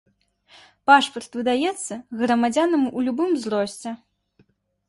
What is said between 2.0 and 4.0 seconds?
грамадзянам у любым узросце.